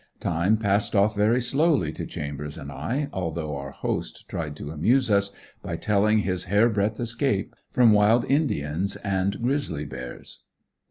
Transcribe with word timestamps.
Time 0.19 0.57
passed 0.57 0.95
off 0.95 1.15
very 1.15 1.39
slowly 1.39 1.91
to 1.91 2.07
Chambers 2.07 2.57
and 2.57 2.71
I, 2.71 3.07
although 3.13 3.55
our 3.55 3.69
host 3.69 4.27
tried 4.27 4.55
to 4.55 4.71
amuse 4.71 5.11
us 5.11 5.31
by 5.61 5.75
telling 5.77 6.21
his 6.23 6.45
hairbreadth 6.45 6.99
escapes 6.99 7.55
from 7.69 7.91
wild 7.93 8.25
indians 8.25 8.95
and 8.95 9.39
grizzly 9.43 9.85
bears. 9.85 10.39